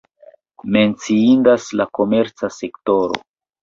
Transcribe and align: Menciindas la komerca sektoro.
Menciindas 0.77 1.69
la 1.83 1.89
komerca 2.01 2.55
sektoro. 2.61 3.27